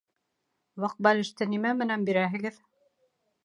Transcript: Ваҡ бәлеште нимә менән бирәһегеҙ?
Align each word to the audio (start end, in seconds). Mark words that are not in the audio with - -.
Ваҡ 0.85 0.95
бәлеште 1.07 1.49
нимә 1.53 1.77
менән 1.85 2.09
бирәһегеҙ? 2.11 2.61